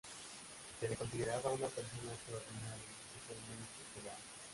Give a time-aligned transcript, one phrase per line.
[0.79, 3.63] Se le consideraba una persona extraordinaria y fue muy
[3.93, 4.17] popular.